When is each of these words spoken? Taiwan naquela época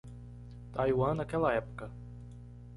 Taiwan 0.73 1.13
naquela 1.17 1.53
época 1.53 1.91